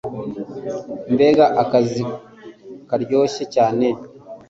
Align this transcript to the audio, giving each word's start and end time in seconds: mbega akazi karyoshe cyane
mbega 1.13 1.45
akazi 1.61 2.01
karyoshe 2.89 3.43
cyane 3.55 3.87